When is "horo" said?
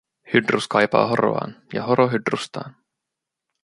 1.83-2.07